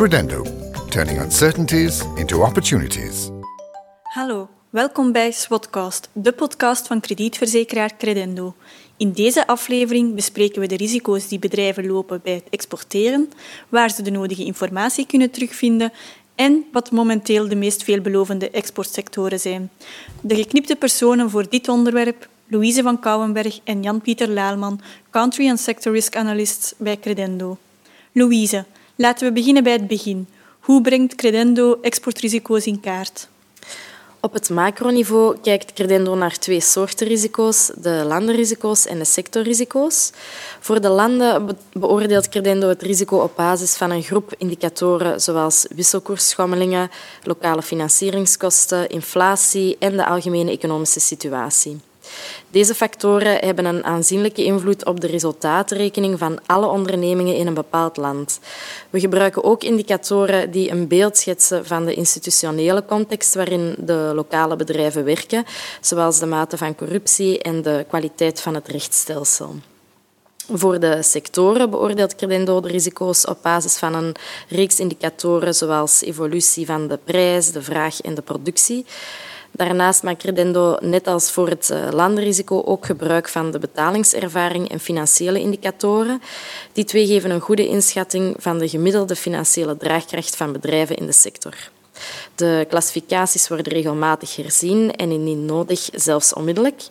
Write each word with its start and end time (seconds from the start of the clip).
Credendo, 0.00 0.44
turning 0.88 1.20
uncertainties 1.20 2.02
into 2.16 2.42
opportunities. 2.42 3.28
Hallo, 4.02 4.48
welkom 4.70 5.12
bij 5.12 5.30
Swotcast, 5.30 6.08
de 6.12 6.32
podcast 6.32 6.86
van 6.86 7.00
kredietverzekeraar 7.00 7.96
Credendo. 7.96 8.54
In 8.96 9.12
deze 9.12 9.46
aflevering 9.46 10.14
bespreken 10.14 10.60
we 10.60 10.66
de 10.66 10.76
risico's 10.76 11.28
die 11.28 11.38
bedrijven 11.38 11.86
lopen 11.86 12.20
bij 12.22 12.32
het 12.32 12.44
exporteren, 12.50 13.32
waar 13.68 13.90
ze 13.90 14.02
de 14.02 14.10
nodige 14.10 14.44
informatie 14.44 15.06
kunnen 15.06 15.30
terugvinden 15.30 15.92
en 16.34 16.64
wat 16.72 16.90
momenteel 16.90 17.48
de 17.48 17.56
meest 17.56 17.82
veelbelovende 17.82 18.50
exportsectoren 18.50 19.40
zijn. 19.40 19.70
De 20.20 20.34
geknipte 20.34 20.76
personen 20.76 21.30
voor 21.30 21.48
dit 21.48 21.68
onderwerp 21.68 22.28
Louise 22.46 22.82
van 22.82 23.00
Kouwenberg 23.00 23.60
en 23.64 23.82
Jan-Pieter 23.82 24.28
Laalman, 24.28 24.80
Country 25.10 25.48
and 25.48 25.60
Sector 25.60 25.92
Risk 25.92 26.16
Analysts 26.16 26.74
bij 26.76 26.98
Credendo. 26.98 27.58
Louise, 28.12 28.64
laten 29.00 29.26
we 29.26 29.32
beginnen 29.32 29.62
bij 29.62 29.72
het 29.72 29.86
begin. 29.86 30.28
Hoe 30.60 30.80
brengt 30.80 31.14
Credendo 31.14 31.78
exportrisico's 31.82 32.66
in 32.66 32.80
kaart? 32.80 33.28
Op 34.20 34.32
het 34.32 34.50
macroniveau 34.50 35.36
kijkt 35.42 35.72
Credendo 35.72 36.14
naar 36.14 36.38
twee 36.38 36.60
soorten 36.60 37.06
risico's, 37.06 37.70
de 37.76 38.04
landenrisico's 38.06 38.86
en 38.86 38.98
de 38.98 39.04
sectorrisico's. 39.04 40.12
Voor 40.60 40.80
de 40.80 40.88
landen 40.88 41.56
beoordeelt 41.72 42.28
Credendo 42.28 42.68
het 42.68 42.82
risico 42.82 43.16
op 43.16 43.36
basis 43.36 43.76
van 43.76 43.90
een 43.90 44.02
groep 44.02 44.34
indicatoren 44.38 45.20
zoals 45.20 45.66
wisselkoersschommelingen, 45.74 46.90
lokale 47.22 47.62
financieringskosten, 47.62 48.88
inflatie 48.88 49.76
en 49.78 49.96
de 49.96 50.06
algemene 50.06 50.50
economische 50.50 51.00
situatie. 51.00 51.80
Deze 52.50 52.74
factoren 52.74 53.36
hebben 53.36 53.64
een 53.64 53.84
aanzienlijke 53.84 54.44
invloed 54.44 54.84
op 54.84 55.00
de 55.00 55.06
resultaatrekening 55.06 56.18
van 56.18 56.38
alle 56.46 56.66
ondernemingen 56.66 57.36
in 57.36 57.46
een 57.46 57.54
bepaald 57.54 57.96
land. 57.96 58.40
We 58.90 59.00
gebruiken 59.00 59.44
ook 59.44 59.62
indicatoren 59.62 60.50
die 60.50 60.70
een 60.70 60.88
beeld 60.88 61.16
schetsen 61.16 61.66
van 61.66 61.84
de 61.84 61.94
institutionele 61.94 62.84
context 62.84 63.34
waarin 63.34 63.74
de 63.78 64.12
lokale 64.14 64.56
bedrijven 64.56 65.04
werken, 65.04 65.44
zoals 65.80 66.18
de 66.18 66.26
mate 66.26 66.56
van 66.56 66.74
corruptie 66.74 67.42
en 67.42 67.62
de 67.62 67.84
kwaliteit 67.88 68.40
van 68.40 68.54
het 68.54 68.68
rechtsstelsel. 68.68 69.54
Voor 70.52 70.80
de 70.80 71.02
sectoren 71.02 71.70
beoordeelt 71.70 72.14
Credendo 72.14 72.60
de 72.60 72.68
risico's 72.68 73.26
op 73.26 73.38
basis 73.42 73.76
van 73.76 73.94
een 73.94 74.14
reeks 74.48 74.78
indicatoren 74.78 75.54
zoals 75.54 76.02
evolutie 76.02 76.66
van 76.66 76.88
de 76.88 76.98
prijs, 77.04 77.52
de 77.52 77.62
vraag 77.62 78.00
en 78.00 78.14
de 78.14 78.22
productie. 78.22 78.86
Daarnaast 79.50 80.02
maakt 80.02 80.22
Credendo, 80.22 80.76
net 80.80 81.06
als 81.06 81.30
voor 81.30 81.48
het 81.48 81.70
eh, 81.70 81.88
landenrisico, 81.90 82.62
ook 82.62 82.86
gebruik 82.86 83.28
van 83.28 83.50
de 83.50 83.58
betalingservaring 83.58 84.70
en 84.70 84.80
financiële 84.80 85.40
indicatoren. 85.40 86.22
Die 86.72 86.84
twee 86.84 87.06
geven 87.06 87.30
een 87.30 87.40
goede 87.40 87.68
inschatting 87.68 88.34
van 88.38 88.58
de 88.58 88.68
gemiddelde 88.68 89.16
financiële 89.16 89.76
draagkracht 89.76 90.36
van 90.36 90.52
bedrijven 90.52 90.96
in 90.96 91.06
de 91.06 91.12
sector. 91.12 91.54
De 92.34 92.66
klassificaties 92.68 93.48
worden 93.48 93.72
regelmatig 93.72 94.36
herzien 94.36 94.92
en 94.92 95.10
indien 95.10 95.44
nodig 95.44 95.88
zelfs 95.94 96.32
onmiddellijk. 96.32 96.82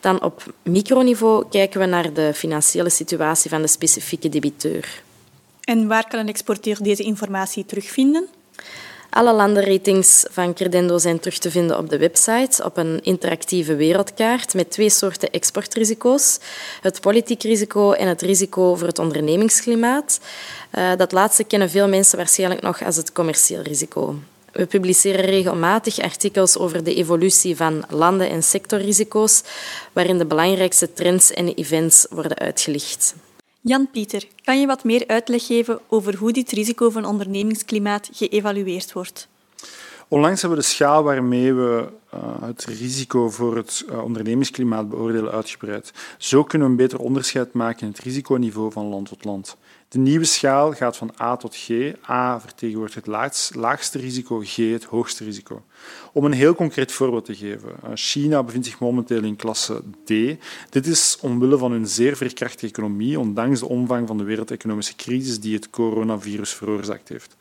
Dan 0.00 0.22
op 0.22 0.42
microniveau 0.62 1.44
kijken 1.50 1.80
we 1.80 1.86
naar 1.86 2.12
de 2.12 2.30
financiële 2.34 2.90
situatie 2.90 3.50
van 3.50 3.62
de 3.62 3.68
specifieke 3.68 4.28
debiteur. 4.28 5.02
En 5.60 5.86
waar 5.86 6.08
kan 6.08 6.20
een 6.20 6.28
exporteur 6.28 6.82
deze 6.82 7.02
informatie 7.02 7.64
terugvinden? 7.66 8.28
Alle 9.14 9.32
landenratings 9.32 10.24
van 10.30 10.54
Credendo 10.54 10.98
zijn 10.98 11.20
terug 11.20 11.38
te 11.38 11.50
vinden 11.50 11.78
op 11.78 11.90
de 11.90 11.98
website 11.98 12.64
op 12.64 12.76
een 12.76 13.00
interactieve 13.02 13.74
wereldkaart 13.74 14.54
met 14.54 14.70
twee 14.70 14.90
soorten 14.90 15.30
exportrisico's. 15.30 16.38
Het 16.80 17.00
politiek 17.00 17.42
risico 17.42 17.92
en 17.92 18.08
het 18.08 18.22
risico 18.22 18.74
voor 18.74 18.86
het 18.86 18.98
ondernemingsklimaat. 18.98 20.20
Uh, 20.74 20.90
dat 20.96 21.12
laatste 21.12 21.44
kennen 21.44 21.70
veel 21.70 21.88
mensen 21.88 22.16
waarschijnlijk 22.16 22.62
nog 22.62 22.82
als 22.84 22.96
het 22.96 23.12
commercieel 23.12 23.62
risico. 23.62 24.14
We 24.52 24.66
publiceren 24.66 25.24
regelmatig 25.24 25.98
artikels 25.98 26.58
over 26.58 26.84
de 26.84 26.94
evolutie 26.94 27.56
van 27.56 27.84
landen- 27.88 28.30
en 28.30 28.42
sectorrisico's, 28.42 29.42
waarin 29.92 30.18
de 30.18 30.26
belangrijkste 30.26 30.92
trends 30.92 31.30
en 31.30 31.54
events 31.54 32.06
worden 32.10 32.38
uitgelicht. 32.38 33.14
Jan-Pieter, 33.64 34.26
kan 34.44 34.60
je 34.60 34.66
wat 34.66 34.84
meer 34.84 35.04
uitleg 35.06 35.46
geven 35.46 35.80
over 35.88 36.16
hoe 36.16 36.32
dit 36.32 36.50
risico 36.50 36.90
van 36.90 37.04
ondernemingsklimaat 37.04 38.08
geëvalueerd 38.12 38.92
wordt? 38.92 39.28
Onlangs 40.08 40.40
hebben 40.40 40.58
we 40.58 40.64
de 40.64 40.70
schaal 40.70 41.02
waarmee 41.02 41.52
we 41.52 41.88
uh, 42.14 42.42
het 42.42 42.64
risico 42.64 43.30
voor 43.30 43.56
het 43.56 43.84
uh, 43.88 44.04
ondernemingsklimaat 44.04 44.88
beoordelen 44.88 45.32
uitgebreid. 45.32 45.92
Zo 46.18 46.44
kunnen 46.44 46.66
we 46.68 46.72
een 46.72 46.80
beter 46.80 46.98
onderscheid 46.98 47.52
maken 47.52 47.80
in 47.80 47.92
het 47.92 47.98
risiconiveau 47.98 48.72
van 48.72 48.86
land 48.86 49.08
tot 49.08 49.24
land. 49.24 49.56
De 49.92 49.98
nieuwe 49.98 50.24
schaal 50.24 50.72
gaat 50.72 50.96
van 50.96 51.10
A 51.20 51.36
tot 51.36 51.56
G. 51.56 51.70
A 52.08 52.40
vertegenwoordigt 52.40 53.06
het 53.06 53.54
laagste 53.56 53.98
risico, 53.98 54.40
G 54.44 54.56
het 54.56 54.84
hoogste 54.84 55.24
risico. 55.24 55.62
Om 56.12 56.24
een 56.24 56.32
heel 56.32 56.54
concreet 56.54 56.92
voorbeeld 56.92 57.24
te 57.24 57.34
geven. 57.34 57.72
Eh, 57.82 57.90
China 57.94 58.42
bevindt 58.42 58.66
zich 58.66 58.78
momenteel 58.78 59.22
in 59.22 59.36
klasse 59.36 59.82
D. 60.04 60.08
Dit 60.70 60.86
is 60.86 61.18
omwille 61.20 61.58
van 61.58 61.72
hun 61.72 61.86
zeer 61.86 62.16
verkrachtige 62.16 62.66
economie, 62.66 63.18
ondanks 63.18 63.60
de 63.60 63.68
omvang 63.68 64.06
van 64.06 64.18
de 64.18 64.24
wereldeconomische 64.24 64.96
crisis 64.96 65.40
die 65.40 65.54
het 65.54 65.70
coronavirus 65.70 66.52
veroorzaakt 66.54 67.08
heeft. 67.08 67.36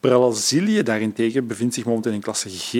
Brazilië 0.00 0.82
daarentegen 0.82 1.46
bevindt 1.46 1.74
zich 1.74 1.84
momenteel 1.84 2.12
in 2.12 2.20
klasse 2.20 2.48
G. 2.48 2.72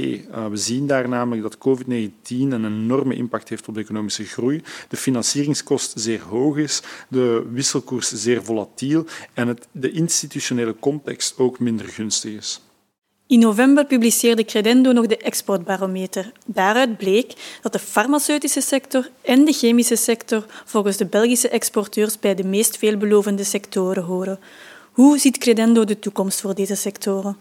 We 0.51 0.57
zien 0.57 0.87
daar 0.87 1.09
namelijk 1.09 1.30
dat 1.39 1.59
COVID-19 1.59 2.13
een 2.29 2.65
enorme 2.65 3.15
impact 3.15 3.49
heeft 3.49 3.69
op 3.69 3.75
de 3.75 3.81
economische 3.81 4.25
groei, 4.25 4.63
de 4.89 4.97
financieringskost 4.97 5.93
zeer 5.95 6.21
hoog 6.21 6.57
is, 6.57 6.83
de 7.09 7.47
wisselkoers 7.53 8.13
zeer 8.13 8.45
volatiel 8.45 9.05
en 9.35 9.49
het, 9.49 9.69
de 9.73 9.91
institutionele 9.91 10.77
context 10.81 11.39
ook 11.39 11.59
minder 11.59 11.87
gunstig 11.87 12.33
is. 12.33 12.61
In 13.31 13.39
november 13.39 13.87
publiceerde 13.87 14.45
Credendo 14.45 14.93
nog 14.93 15.07
de 15.07 15.17
exportbarometer. 15.17 16.33
Daaruit 16.47 16.97
bleek 16.97 17.59
dat 17.63 17.73
de 17.73 17.79
farmaceutische 17.79 18.61
sector 18.61 19.11
en 19.23 19.45
de 19.45 19.53
chemische 19.53 19.97
sector 19.97 20.47
volgens 20.65 20.97
de 20.97 21.07
Belgische 21.07 21.49
exporteurs 21.49 22.19
bij 22.19 22.35
de 22.35 22.45
meest 22.45 22.77
veelbelovende 22.77 23.45
sectoren 23.45 24.03
horen. 24.03 24.39
Hoe 24.91 25.19
ziet 25.19 25.39
Credendo 25.39 25.84
de 25.84 25.99
toekomst 25.99 26.41
voor 26.41 26.55
deze 26.55 26.75
sectoren? 26.75 27.37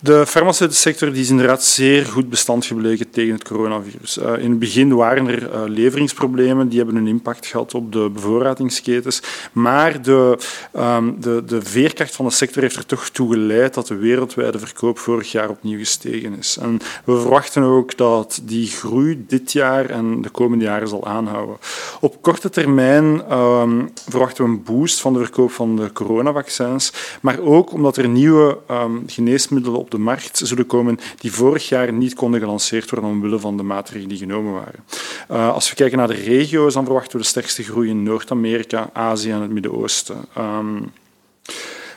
De 0.00 0.26
farmaceutische 0.26 0.82
sector 0.82 1.16
is 1.16 1.30
inderdaad 1.30 1.64
zeer 1.64 2.06
goed 2.06 2.28
bestand 2.28 2.64
gebleken 2.64 3.10
tegen 3.10 3.32
het 3.34 3.44
coronavirus. 3.44 4.18
Uh, 4.18 4.38
in 4.38 4.50
het 4.50 4.58
begin 4.58 4.94
waren 4.94 5.26
er 5.28 5.42
uh, 5.42 5.62
leveringsproblemen, 5.66 6.68
die 6.68 6.78
hebben 6.78 6.96
een 6.96 7.06
impact 7.06 7.46
gehad 7.46 7.74
op 7.74 7.92
de 7.92 8.10
bevoorradingsketens. 8.12 9.22
Maar 9.52 10.02
de, 10.02 10.38
um, 10.76 11.20
de, 11.20 11.42
de 11.46 11.62
veerkracht 11.62 12.16
van 12.16 12.24
de 12.24 12.30
sector 12.30 12.62
heeft 12.62 12.76
er 12.76 12.86
toch 12.86 13.08
toe 13.08 13.32
geleid 13.32 13.74
dat 13.74 13.86
de 13.86 13.94
wereldwijde 13.94 14.58
verkoop 14.58 14.98
vorig 14.98 15.32
jaar 15.32 15.48
opnieuw 15.48 15.78
gestegen 15.78 16.38
is. 16.38 16.58
En 16.60 16.78
we 17.04 17.20
verwachten 17.20 17.62
ook 17.62 17.96
dat 17.96 18.40
die 18.42 18.66
groei 18.66 19.24
dit 19.28 19.52
jaar 19.52 19.90
en 19.90 20.22
de 20.22 20.30
komende 20.30 20.64
jaren 20.64 20.88
zal 20.88 21.06
aanhouden. 21.06 21.56
Op 22.00 22.22
korte 22.22 22.50
termijn 22.50 23.32
um, 23.32 23.90
verwachten 24.08 24.44
we 24.44 24.50
een 24.50 24.62
boost 24.62 25.00
van 25.00 25.12
de 25.12 25.18
verkoop 25.18 25.50
van 25.50 25.76
de 25.76 25.92
coronavaccins 25.92 26.75
maar 27.20 27.38
ook 27.38 27.72
omdat 27.72 27.96
er 27.96 28.08
nieuwe 28.08 28.58
um, 28.70 29.02
geneesmiddelen 29.06 29.78
op 29.78 29.90
de 29.90 29.98
markt 29.98 30.40
zullen 30.44 30.66
komen 30.66 30.98
die 31.18 31.32
vorig 31.32 31.68
jaar 31.68 31.92
niet 31.92 32.14
konden 32.14 32.40
gelanceerd 32.40 32.90
worden 32.90 33.10
omwille 33.10 33.38
van 33.38 33.56
de 33.56 33.62
maatregelen 33.62 34.08
die 34.08 34.18
genomen 34.18 34.52
waren. 34.52 34.84
Uh, 35.30 35.52
als 35.52 35.68
we 35.68 35.76
kijken 35.76 35.98
naar 35.98 36.08
de 36.08 36.14
regio's, 36.14 36.74
dan 36.74 36.84
verwachten 36.84 37.12
we 37.12 37.22
de 37.22 37.28
sterkste 37.28 37.62
groei 37.62 37.88
in 37.88 38.02
Noord-Amerika, 38.02 38.90
Azië 38.92 39.30
en 39.30 39.40
het 39.40 39.50
Midden-Oosten. 39.50 40.24
Um, 40.38 40.92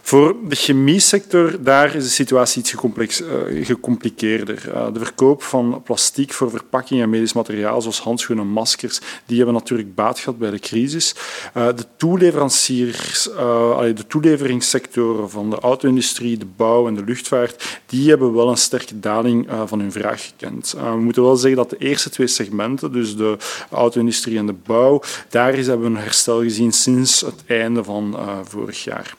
voor 0.10 0.36
de 0.48 0.56
chemiesector 0.56 1.64
daar 1.64 1.96
is 1.96 2.04
de 2.04 2.10
situatie 2.10 2.62
iets 2.62 2.74
uh, 3.22 3.66
gecompliceerder. 3.66 4.64
Uh, 4.68 4.94
de 4.94 5.00
verkoop 5.00 5.44
van 5.44 5.82
plastic 5.84 6.34
voor 6.34 6.50
verpakking 6.50 7.02
en 7.02 7.10
medisch 7.10 7.34
materiaal, 7.34 7.82
zoals 7.82 8.00
handschoenen 8.00 8.46
en 8.46 8.52
maskers, 8.52 9.00
die 9.26 9.38
hebben 9.38 9.56
natuurlijk 9.56 9.96
baat 9.96 10.20
gehad 10.20 10.40
bij 10.40 10.50
de 10.50 10.60
crisis. 10.60 11.16
Uh, 11.58 11.68
de 11.68 11.86
toeleveranciers, 11.98 13.24
de 13.24 14.04
toeleveringssectoren 14.08 15.30
van 15.30 15.50
de 15.50 15.60
auto-industrie, 15.60 16.38
de 16.38 16.48
bouw 16.56 16.88
en 16.88 16.96
de 16.96 17.04
luchtvaart, 17.04 17.82
die 17.86 18.10
hebben 18.10 18.34
wel 18.34 18.50
een 18.50 18.58
sterke 18.58 19.00
daling 19.00 19.48
van 19.66 19.80
hun 19.80 19.92
vraag 19.92 20.26
gekend. 20.26 20.76
we 20.78 21.00
moeten 21.00 21.24
wel 21.24 21.36
zeggen 21.36 21.58
dat 21.58 21.70
de 21.70 21.78
eerste 21.78 22.10
twee 22.10 22.28
segmenten, 22.28 22.92
dus 22.92 23.16
de 23.16 23.38
auto-industrie 23.72 24.38
en 24.38 24.46
de 24.46 24.56
bouw, 24.66 25.02
daar 25.30 25.54
is, 25.54 25.68
hebben 25.68 25.96
een 25.96 26.02
herstel 26.02 26.42
gezien 26.42 26.72
sinds 26.72 27.22
het 27.22 27.44
einde 27.46 27.84
van 27.84 28.18
vorig 28.44 28.84
jaar. 28.84 29.16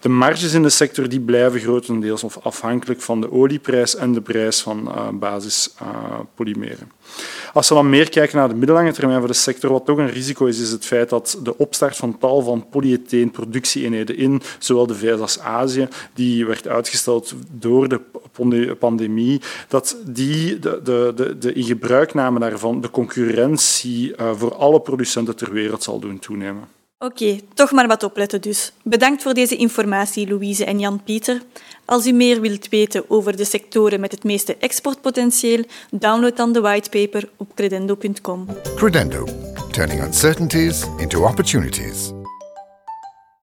De 0.00 0.08
marges 0.30 0.54
in 0.54 0.62
de 0.62 0.68
sector 0.68 1.08
die 1.08 1.20
blijven 1.20 1.60
grotendeels 1.60 2.24
of 2.24 2.38
afhankelijk 2.42 3.00
van 3.00 3.20
de 3.20 3.32
olieprijs 3.32 3.96
en 3.96 4.12
de 4.12 4.20
prijs 4.20 4.60
van 4.60 4.88
uh, 4.88 5.08
basispolymeren. 5.08 6.90
Als 7.52 7.68
we 7.68 7.74
dan 7.74 7.88
meer 7.88 8.08
kijken 8.08 8.38
naar 8.38 8.48
de 8.48 8.54
middellange 8.54 8.92
termijn 8.92 9.18
voor 9.18 9.28
de 9.28 9.34
sector, 9.34 9.72
wat 9.72 9.84
toch 9.84 9.98
een 9.98 10.10
risico 10.10 10.46
is, 10.46 10.60
is 10.60 10.70
het 10.70 10.84
feit 10.84 11.08
dat 11.08 11.38
de 11.42 11.58
opstart 11.58 11.96
van 11.96 12.18
tal 12.18 12.42
van 12.42 12.68
polyetheenproductieeenheden 12.70 14.16
in 14.16 14.42
zowel 14.58 14.86
de 14.86 14.94
VS 14.94 15.20
als 15.20 15.40
Azië, 15.40 15.88
die 16.14 16.46
werd 16.46 16.68
uitgesteld 16.68 17.34
door 17.50 17.88
de 17.88 18.00
pandemie, 18.78 19.40
dat 19.68 19.96
die 20.04 20.58
de, 20.58 20.80
de, 20.82 21.12
de, 21.16 21.38
de 21.38 21.52
in 21.52 21.64
gebruikname 21.64 22.38
daarvan, 22.38 22.80
de 22.80 22.90
concurrentie 22.90 24.16
uh, 24.16 24.30
voor 24.34 24.54
alle 24.54 24.80
producenten 24.80 25.36
ter 25.36 25.52
wereld 25.52 25.82
zal 25.82 25.98
doen 25.98 26.18
toenemen. 26.18 26.79
Oké, 27.02 27.40
toch 27.54 27.70
maar 27.70 27.86
wat 27.86 28.02
opletten 28.02 28.40
dus. 28.40 28.72
Bedankt 28.82 29.22
voor 29.22 29.34
deze 29.34 29.56
informatie, 29.56 30.28
Louise 30.28 30.64
en 30.64 30.78
Jan-Pieter. 30.78 31.42
Als 31.84 32.06
u 32.06 32.12
meer 32.12 32.40
wilt 32.40 32.68
weten 32.68 33.04
over 33.08 33.36
de 33.36 33.44
sectoren 33.44 34.00
met 34.00 34.12
het 34.12 34.24
meeste 34.24 34.56
exportpotentieel, 34.56 35.64
download 35.90 36.36
dan 36.36 36.52
de 36.52 36.60
whitepaper 36.60 37.28
op 37.36 37.54
credendo.com. 37.54 38.46
Credendo, 38.76 39.28
turning 39.70 40.02
uncertainties 40.02 40.84
into 40.98 41.26
opportunities. 41.26 42.10